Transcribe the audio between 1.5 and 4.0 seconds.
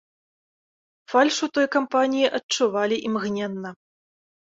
той кампаніі адчувалі імгненна.